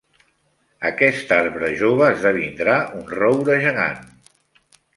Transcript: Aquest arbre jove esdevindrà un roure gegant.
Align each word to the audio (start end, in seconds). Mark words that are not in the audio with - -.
Aquest 0.89 1.33
arbre 1.35 1.69
jove 1.83 2.09
esdevindrà 2.15 2.79
un 3.03 3.07
roure 3.13 3.61
gegant. 3.69 4.05